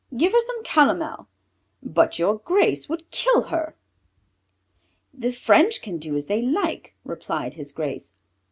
[0.17, 1.27] "Give her some calomel."
[1.83, 3.75] "But Your Grace would kill her!" cried
[5.13, 5.27] the doctor.
[5.27, 8.11] "The French can do as they like," replied His Grace.